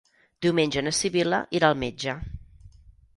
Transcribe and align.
Diumenge 0.43 0.81
na 0.85 0.93
Sibil·la 0.99 1.39
irà 1.59 1.69
al 1.73 1.77
metge. 1.83 2.17